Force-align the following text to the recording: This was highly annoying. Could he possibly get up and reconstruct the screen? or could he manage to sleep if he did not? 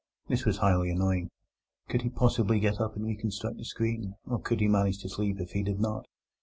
This 0.27 0.45
was 0.45 0.57
highly 0.57 0.89
annoying. 0.89 1.29
Could 1.87 2.01
he 2.01 2.09
possibly 2.09 2.59
get 2.59 2.81
up 2.81 2.95
and 2.95 3.05
reconstruct 3.05 3.57
the 3.57 3.65
screen? 3.65 4.15
or 4.25 4.39
could 4.41 4.59
he 4.59 4.67
manage 4.67 4.97
to 5.03 5.09
sleep 5.09 5.39
if 5.39 5.51
he 5.51 5.61
did 5.61 5.79
not? 5.79 6.07